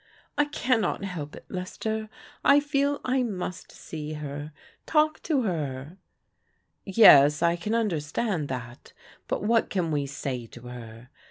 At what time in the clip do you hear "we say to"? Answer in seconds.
9.91-10.61